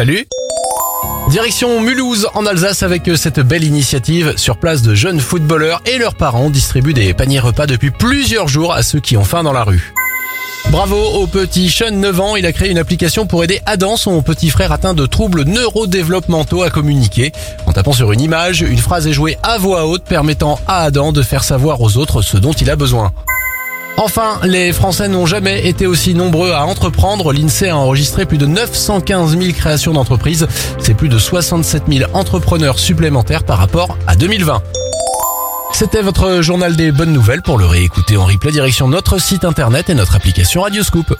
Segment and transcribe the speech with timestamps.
[0.00, 0.26] Salut
[1.28, 4.32] Direction Mulhouse en Alsace avec cette belle initiative.
[4.38, 8.72] Sur place, de jeunes footballeurs et leurs parents distribuent des paniers repas depuis plusieurs jours
[8.72, 9.92] à ceux qui ont faim dans la rue.
[10.70, 14.22] Bravo au petit Sean 9 ans, il a créé une application pour aider Adam, son
[14.22, 17.32] petit frère atteint de troubles neurodéveloppementaux à communiquer.
[17.66, 21.12] En tapant sur une image, une phrase est jouée à voix haute permettant à Adam
[21.12, 23.12] de faire savoir aux autres ce dont il a besoin.
[24.02, 27.34] Enfin, les Français n'ont jamais été aussi nombreux à entreprendre.
[27.34, 30.48] L'INSEE a enregistré plus de 915 000 créations d'entreprises.
[30.78, 34.62] C'est plus de 67 000 entrepreneurs supplémentaires par rapport à 2020.
[35.74, 37.42] C'était votre journal des bonnes nouvelles.
[37.42, 41.14] Pour le réécouter en replay, direction notre site internet et notre application Radioscoop.